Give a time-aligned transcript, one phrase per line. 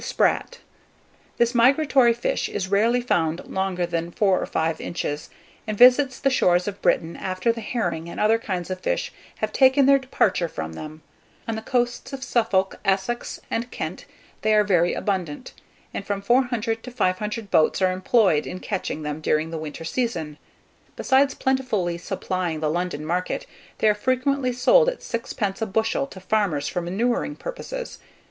[0.01, 1.37] [Illustration: THE SPRAT.] THE SPRAT.
[1.45, 5.29] This migratory fish, is rarely found longer than four or five inches,
[5.67, 9.53] and visits the shores of Britain after the herring and other kinds of fish have
[9.53, 11.03] taken their departure from them.
[11.47, 14.05] On the coasts of Suffolk, Essex, and Kent,
[14.41, 15.53] they are very abundant,
[15.93, 20.39] and from 400 to 500 boats are employed in catching them during the winter season.
[20.95, 23.45] Besides plentifully supplying the London market,
[23.77, 27.99] they are frequently sold at sixpence a bushel to farmers for manuring purposes.